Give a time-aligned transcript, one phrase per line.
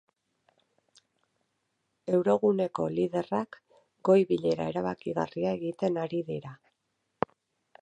[2.19, 3.59] Euroguneko liderrak
[4.09, 6.57] goi-bilera erabakigarria egiten ari dira.